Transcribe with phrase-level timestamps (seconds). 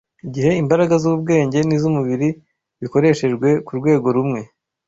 [0.27, 2.29] igihe imbaraga z’ubwenge n’iz’umubiri
[2.81, 4.41] bikoreshejwe ku rwego rumwe